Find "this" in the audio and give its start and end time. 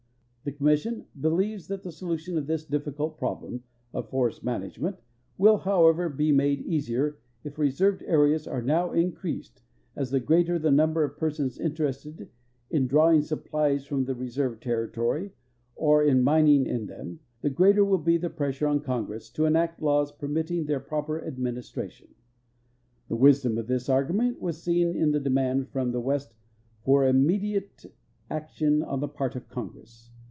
2.47-2.65, 23.67-23.89